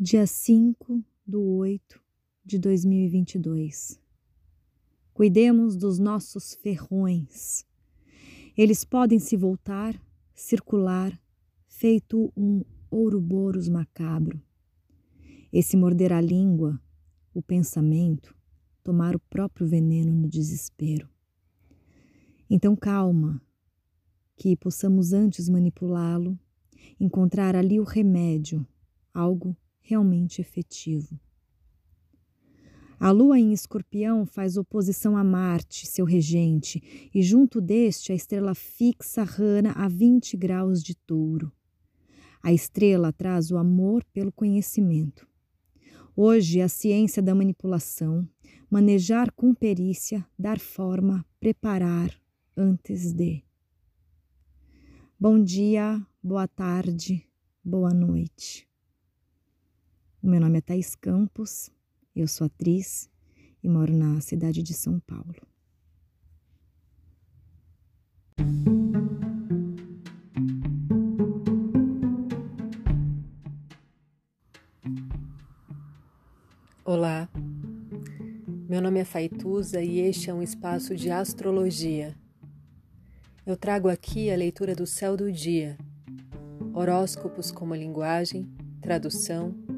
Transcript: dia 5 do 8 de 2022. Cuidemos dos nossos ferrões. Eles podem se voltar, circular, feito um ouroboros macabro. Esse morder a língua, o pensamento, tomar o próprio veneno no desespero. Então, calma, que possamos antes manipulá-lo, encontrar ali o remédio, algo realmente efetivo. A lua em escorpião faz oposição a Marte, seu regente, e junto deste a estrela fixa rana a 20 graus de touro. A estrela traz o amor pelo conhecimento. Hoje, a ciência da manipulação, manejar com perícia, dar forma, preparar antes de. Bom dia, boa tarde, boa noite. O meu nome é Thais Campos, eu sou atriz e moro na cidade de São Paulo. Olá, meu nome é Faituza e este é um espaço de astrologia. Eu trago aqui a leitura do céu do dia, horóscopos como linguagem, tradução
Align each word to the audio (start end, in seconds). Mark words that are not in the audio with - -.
dia 0.00 0.28
5 0.28 1.04
do 1.26 1.42
8 1.42 2.00
de 2.44 2.56
2022. 2.56 4.00
Cuidemos 5.12 5.76
dos 5.76 5.98
nossos 5.98 6.54
ferrões. 6.54 7.66
Eles 8.56 8.84
podem 8.84 9.18
se 9.18 9.36
voltar, 9.36 10.00
circular, 10.32 11.20
feito 11.66 12.32
um 12.36 12.62
ouroboros 12.88 13.68
macabro. 13.68 14.40
Esse 15.52 15.76
morder 15.76 16.12
a 16.12 16.20
língua, 16.20 16.80
o 17.34 17.42
pensamento, 17.42 18.32
tomar 18.84 19.16
o 19.16 19.20
próprio 19.28 19.66
veneno 19.66 20.12
no 20.12 20.28
desespero. 20.28 21.08
Então, 22.48 22.76
calma, 22.76 23.42
que 24.36 24.56
possamos 24.56 25.12
antes 25.12 25.48
manipulá-lo, 25.48 26.38
encontrar 27.00 27.56
ali 27.56 27.80
o 27.80 27.84
remédio, 27.84 28.64
algo 29.12 29.56
realmente 29.88 30.42
efetivo. 30.42 31.18
A 33.00 33.10
lua 33.10 33.38
em 33.38 33.52
escorpião 33.52 34.26
faz 34.26 34.56
oposição 34.56 35.16
a 35.16 35.24
Marte, 35.24 35.86
seu 35.86 36.04
regente, 36.04 37.10
e 37.14 37.22
junto 37.22 37.60
deste 37.60 38.12
a 38.12 38.14
estrela 38.14 38.54
fixa 38.54 39.22
rana 39.22 39.72
a 39.72 39.88
20 39.88 40.36
graus 40.36 40.82
de 40.82 40.94
touro. 40.94 41.50
A 42.42 42.52
estrela 42.52 43.12
traz 43.12 43.50
o 43.50 43.56
amor 43.56 44.04
pelo 44.12 44.32
conhecimento. 44.32 45.26
Hoje, 46.14 46.60
a 46.60 46.68
ciência 46.68 47.22
da 47.22 47.34
manipulação, 47.34 48.28
manejar 48.68 49.32
com 49.32 49.54
perícia, 49.54 50.26
dar 50.38 50.58
forma, 50.58 51.24
preparar 51.40 52.12
antes 52.56 53.12
de. 53.12 53.42
Bom 55.18 55.42
dia, 55.42 56.04
boa 56.22 56.46
tarde, 56.46 57.24
boa 57.64 57.94
noite. 57.94 58.67
O 60.20 60.26
meu 60.26 60.40
nome 60.40 60.58
é 60.58 60.60
Thais 60.60 60.96
Campos, 60.96 61.70
eu 62.14 62.26
sou 62.26 62.46
atriz 62.46 63.08
e 63.62 63.68
moro 63.68 63.96
na 63.96 64.20
cidade 64.20 64.64
de 64.64 64.74
São 64.74 64.98
Paulo. 64.98 65.36
Olá, 76.84 77.28
meu 78.68 78.82
nome 78.82 78.98
é 78.98 79.04
Faituza 79.04 79.80
e 79.80 80.00
este 80.00 80.30
é 80.30 80.34
um 80.34 80.42
espaço 80.42 80.96
de 80.96 81.10
astrologia. 81.10 82.16
Eu 83.46 83.56
trago 83.56 83.88
aqui 83.88 84.32
a 84.32 84.36
leitura 84.36 84.74
do 84.74 84.84
céu 84.84 85.16
do 85.16 85.30
dia, 85.30 85.78
horóscopos 86.74 87.52
como 87.52 87.72
linguagem, 87.72 88.48
tradução 88.80 89.77